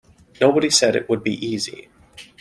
Nobody 0.41 0.71
said 0.71 0.95
it 0.95 1.07
would 1.09 1.23
be 1.23 1.35
easy. 1.45 1.87